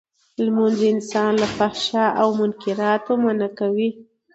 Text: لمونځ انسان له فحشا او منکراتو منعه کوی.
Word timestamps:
لمونځ 0.43 0.79
انسان 0.93 1.31
له 1.41 1.47
فحشا 1.57 2.05
او 2.21 2.27
منکراتو 2.39 3.11
منعه 3.23 3.49
کوی. 3.59 3.89